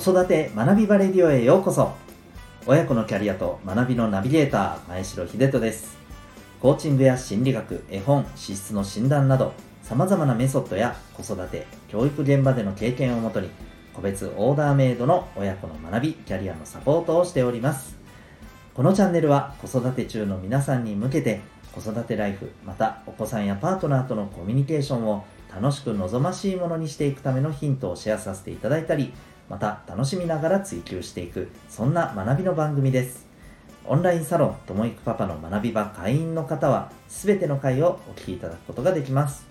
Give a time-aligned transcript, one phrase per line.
[0.00, 1.92] 子育て学びバレディオへようこそ。
[2.66, 5.98] 親子のキャリアと学びのナビゲーター前城秀人です。
[6.58, 9.52] コーチングや心理学絵本資質の診断など
[9.82, 13.50] さまざまなメソッドや子育て教育現場での経験をもとに
[13.92, 17.98] 個別オーダーメイドの親子の学びキャリアのサポートをしております。
[18.72, 21.42] このチャンネルは子育て中の皆さんに向けて
[21.72, 29.12] 子育てライフまたお子さんやパートナーとのコミュニケーションを楽しく望ましいものにしていくためのヒントをシェアさせていただいたり
[29.50, 33.26] また楽しみながら追求していくそんな学びの番組です。
[33.84, 39.44] オンラインサロンともいくパパの学び場会員の方は全ての回をお聞きいただくことができます。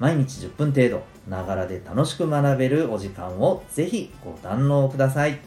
[0.00, 5.38] 毎日10分程度ながらで楽しく学べるお時間をぜひご堪能ください。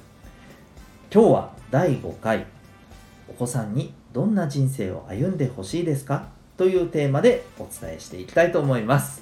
[1.14, 2.46] 今日は第5回
[3.28, 6.28] お子さんにどんな人生を歩んでほしいですか？
[6.56, 9.22] というテーマでお伝えしていきたいと思います。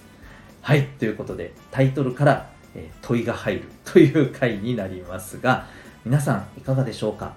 [0.62, 3.64] はいということでタイトルからえ問いが入る
[3.98, 5.66] という回になりますが
[6.06, 7.34] 皆さんいかがでしょうか、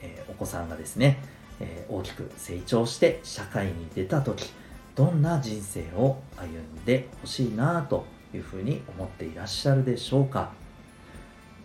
[0.00, 1.18] えお子さんがですね、
[1.58, 4.52] え大きく成長して社会に出た時
[4.94, 10.52] どんな人生を歩んでほしいなというふうに思っていらっしゃるでしょうか？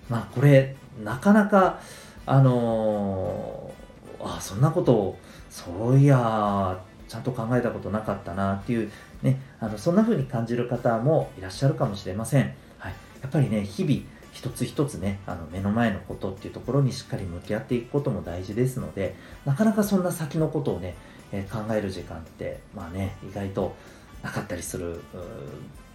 [0.10, 1.80] まあこれなかなか
[2.26, 5.20] あのー、あそんなことを
[5.52, 12.52] そういやちゃんと考えたことなかったなっていうねあのそんな風に感じる方もいらっしゃるかもしれません。
[12.80, 12.94] はい。
[13.22, 20.96] やっぱりね日々一つ一つねあの目の前のことっていうところにしっかり向き合っていくことも大事ですのでなかなかそんな先のことをね、
[21.32, 23.76] えー、考える時間ってまあね意外と
[24.24, 25.02] なかったりするっ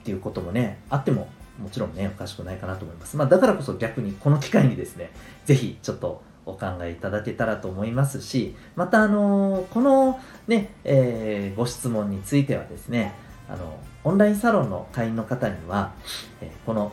[0.05, 1.29] ていうこともねあっても
[1.63, 5.11] もちろんねおかしくないかなと思います、まあ、だからこそ逆にこの機会にですね
[5.45, 13.15] 是非ちょっとお考えいただけたらと思いますしまたあのー、このね、えー、ご質問についてはですね
[13.49, 15.93] あのオンラインサロンの会員の方には、
[16.41, 16.93] えー、この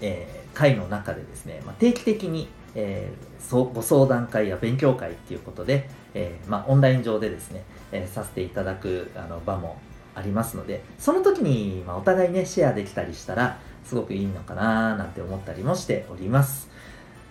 [0.00, 9.78] えー、会の中でですね、まあ、定期的に、えー、ご相談会や勉強会っていうことで、えー、まあ、オンライン上でですね、えさせていただくあの場も
[10.14, 16.68] ありますので、その時に、まあ、お互いね、シェアできたりしたら、すごくいいのかななんて思ったりもしております。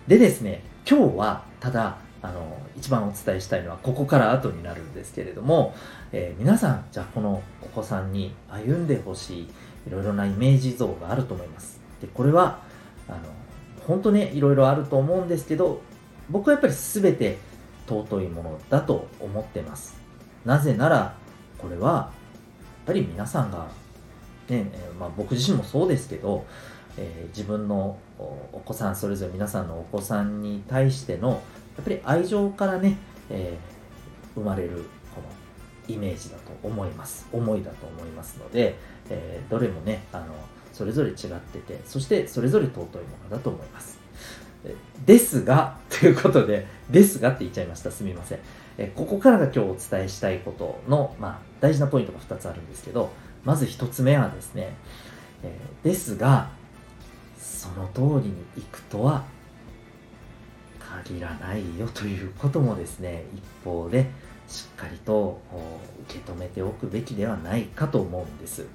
[0.06, 5.74] でですね、今日は、ただ、あの、一番お伝えしたいのは、ここから後になるんですけれども、
[6.12, 9.42] え皆さん、じゃあこのお子さんに歩んでほしい、
[9.86, 11.79] いろいろなイメージ像があると思います。
[12.00, 12.60] でこれは
[13.08, 13.18] あの
[13.86, 15.82] 本当ねいろいろあると思うんですけど
[16.28, 17.38] 僕はやっぱり全て
[17.86, 19.98] 尊いものだと思ってます。
[20.44, 21.14] なぜなら
[21.58, 23.68] これはやっぱり皆さんが、
[24.48, 26.46] ねまあ、僕自身もそうですけど、
[26.96, 31.36] えー、自分のお子さんそれぞれ皆さんのお子さんに対してのや
[31.82, 32.96] っぱり愛情からね、
[33.28, 34.70] えー、生まれる
[35.14, 37.26] このイメージだと思います。
[37.32, 38.76] 思いだと思いますので、
[39.08, 40.26] えー、どれもねあの
[40.72, 42.90] それぞれ違っててそしてそれぞれ尊いも
[43.28, 43.98] のだと思います。
[45.06, 47.90] ですが ということでですがって言っちゃいました。
[47.90, 48.38] すみません。
[48.78, 53.10] えここからが今日お伝えしたいことの、まあ、大事なポイントが2つあるんですけど
[53.44, 54.74] まず1つ目はですね、
[55.42, 56.48] えですが
[57.38, 59.24] その通りにいくとは
[61.06, 64.06] 限らないよということもですね一方で
[64.48, 65.40] しっかりと
[66.08, 68.66] 受け止めておくべきではないかと思うんです。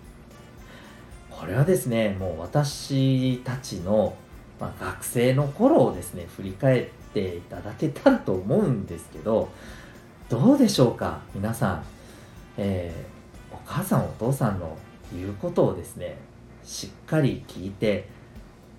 [1.39, 4.15] これはですねもう私たちの、
[4.59, 9.49] まあ、学生の頃をですね振り返っていただけたらと思うんですけど
[10.29, 11.83] どうでしょうか皆さん、
[12.57, 14.77] えー、お母さんお父さんの
[15.13, 16.17] 言うことをですね
[16.63, 18.07] しっかり聞いて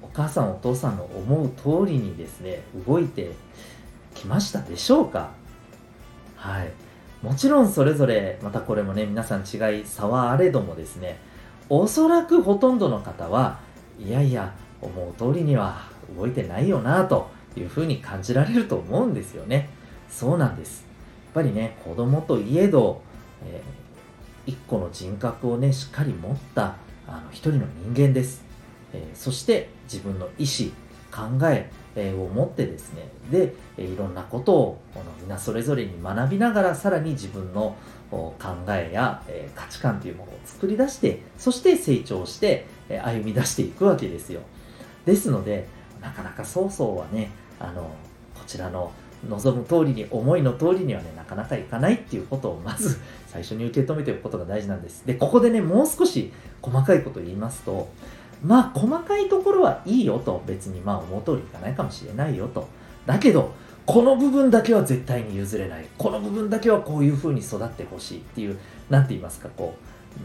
[0.02, 3.32] お母さんお父さんの思う通りにですね動いて
[4.14, 5.30] きましたでしょうか。
[6.36, 6.70] はい。
[7.22, 11.18] もちろんそれぞれまたこれもね皆さん違い差はあれどもですね
[11.68, 13.58] おそらくほとんどの方は
[13.98, 19.68] いやいや思う通りには動いてないよなというふうに感じられると思うんですよね。
[20.08, 20.86] そうなんです。
[21.26, 23.02] やっぱりね子供といえど、
[23.44, 26.76] えー、一個の人格をねしっかり持った
[27.08, 28.42] あの一人の人間です、
[28.92, 30.70] えー、そして自分の意思
[31.10, 37.76] 考えを持ってですねでいろんなことをこの皆それぞれに学びながらさらに自分の
[38.10, 38.34] 考
[38.68, 39.22] えや
[39.54, 42.66] 価値観というものを作り出してそして成長して
[43.02, 44.40] 歩み出していくわけですよ。
[45.04, 45.66] ですので
[46.00, 47.82] なかなか曹操はねあの
[48.34, 48.92] こちらの
[49.28, 55.04] 望む通りに思いの通りにはねなかなかいかないっていうことをまず最初に受け止めておくことが大事なんです。
[55.06, 56.32] でここでねもう少し
[56.62, 57.88] 細かいことを言いますと
[58.46, 62.68] まあ細かいところはいいよと別にまあ思う通りいかないかもしれないよと。
[63.04, 63.52] だけど
[63.84, 65.86] この部分だけは絶対に譲れない。
[65.98, 68.58] この部分だけはこういうふうに育ってほしいっていう
[68.88, 69.74] 何て言いますかこ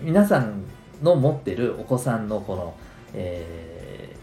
[0.02, 0.64] う皆さん
[1.02, 2.74] の持ってるお子さんのこの、
[3.14, 4.16] え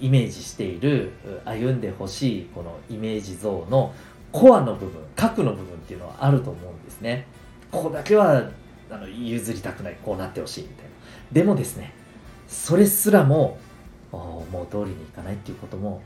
[0.00, 1.10] イメージしている
[1.44, 3.92] 歩んでほしいこのイメージ像の
[4.30, 7.26] コアの部分核の部分っていうのはあると思うんですね。
[7.70, 8.48] ここだけは
[8.90, 10.90] あの譲りたくないこうなってほしいみたいな。
[11.32, 11.92] でもですね
[12.48, 13.58] それすらも
[14.10, 16.00] もう通りにいかないっていうことも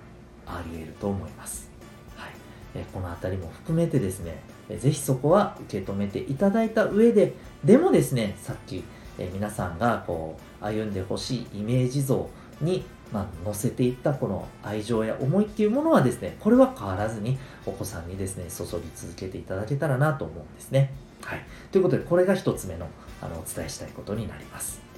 [0.47, 1.71] あり得ると思います、
[2.17, 2.31] はい
[2.75, 7.35] えこの辺りも含めてですねぜひそこは受け止めていただいた上で
[7.65, 8.83] でもですねさっき
[9.19, 12.29] え皆さんがこう歩んでほしいイメージ像
[12.61, 20.93] に、まあ、乗せていったこの愛情や思いっていうものはですねこれは変わらずにお子さんにですね注ぎ続けていただけたらなと思うんですね。
[21.23, 22.89] はい、ということでこれが1つ目の
[23.21, 24.92] あのお伝えしたいことになります。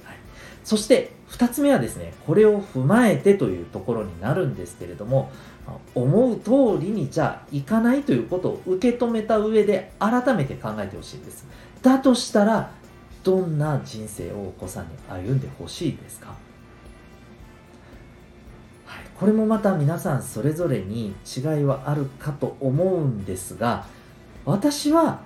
[0.65, 5.31] そして2つ目はですねこれを踏まえてというところになるんですけれども
[5.93, 11.45] 思う通りにじゃあいかないということを受け止めた上で改めて考えてほしいんです。
[11.81, 12.71] だとしたら
[13.23, 16.29] どんな人生をお子さんに歩んでほしいですか、
[18.85, 23.87] はい、これもまた皆さんそれぞれに違いはあるかと思うんですが
[24.45, 25.21] 私は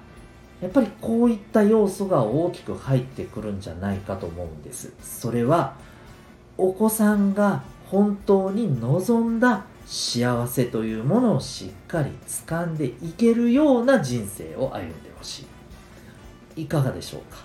[0.61, 4.91] やっぱりこういった要素が大きく入ってくるんじゃないかと思うんです。
[5.01, 5.75] それは
[6.57, 15.45] お子さんが本当に望んだ幸せというものをしっかり掴んでいけるような人生を歩んでほし
[16.57, 16.63] い。
[16.63, 17.37] いかがでしょうか？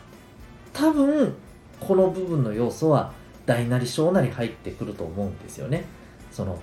[0.72, 1.34] 多分
[1.81, 3.12] この部分の要素は
[3.46, 5.84] 大なり小なり入ってくると思うんですよね。
[6.32, 6.58] その、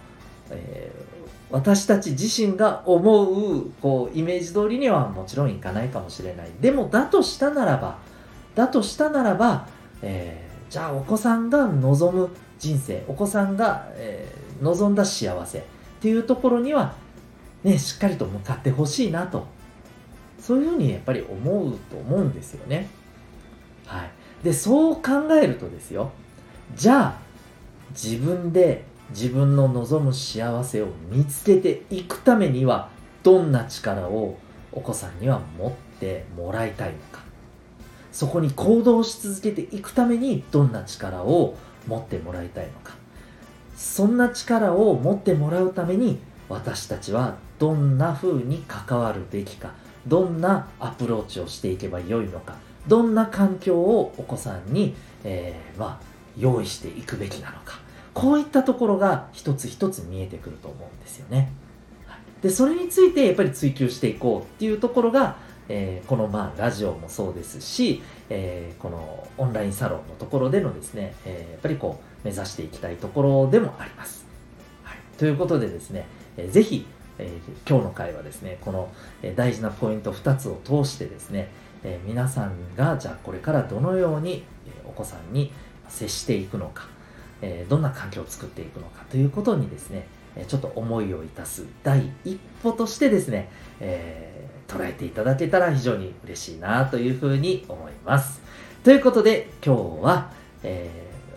[0.51, 6.49] えー、私たち自身が思うこうイメージ通りにはもちろんいかないかもしれない。
[6.59, 7.97] でもだとしたならば、
[8.55, 9.67] だとしたならば、
[10.01, 15.61] えー、じゃあお子さんが望む人生、お子さんが、えー、望んだ幸せっ
[16.01, 16.93] ていうところには、
[17.63, 19.45] ね、しっかりと向かってほしいなと。
[20.39, 22.89] そういうふうにやっぱり思うと思うんですよね。
[23.91, 24.11] はい、
[24.43, 26.11] でそう考えるとですよ
[26.75, 27.15] じゃあ
[27.91, 32.89] 自分で自分の望む幸せを見つけていくためには
[33.23, 34.37] どんな力を
[34.71, 37.21] お子さんには持ってもらいたいのか。
[38.11, 41.55] そこに行動し続けていくためにどんな力を
[41.87, 42.93] 持ってもらいたいのか。
[43.75, 46.19] そんな力を持ってもらうために
[46.49, 49.71] 私たちはどんな風に関わるべきか。
[50.07, 52.55] どんなアプローチをしていけばよいのか。
[52.87, 56.05] どんな環境をお子さんに、えー、まあ、
[56.37, 57.79] 用意していくべきなのか。
[58.13, 61.51] こういったところが一つ一つ見えてくると思うんですよね。
[62.41, 65.37] でそれについてやっぱり追求していこうっていうところが、
[65.69, 74.25] えー、このまあラジオもそうですし、えー、このオンラインサロンのところでのですね、えー、やっぱりこう目指していきたいところでもあります。
[74.83, 76.87] はい、ということでですね、えー、ぜひ、
[77.19, 78.89] えー、今日の回はですねこの、
[79.21, 81.49] え大事なポイント2つを通してですね、
[81.83, 85.51] えー、皆さんがじゃあこれからどのように、えお子さんに
[85.89, 86.87] 接していくのか、
[87.41, 93.49] え、どんな環境を作っていくのかということにですね、えちょっと思いをいたす第一歩としてですね、
[93.79, 98.41] えー、捉えていただけたら非常に嬉しいなというふうに思います。
[98.83, 100.31] ということで今日は、
[100.63, 100.89] え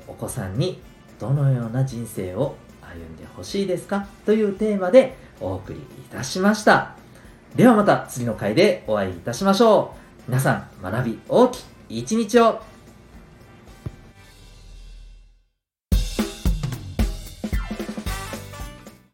[0.07, 0.81] ー、お子さんに
[1.19, 6.97] どのような人生を歩んでほしいですかというテーマでお送りいたしました。
[7.57, 9.95] ではまた次の回でお会いいたしましょ
[10.29, 10.31] う。
[10.31, 12.61] 皆さん学び大きい一日を